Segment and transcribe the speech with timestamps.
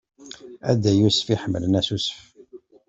[0.69, 2.21] A Dda Yusef iḥemmlen asusef.